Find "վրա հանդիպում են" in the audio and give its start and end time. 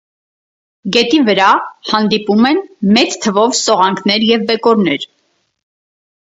1.27-2.61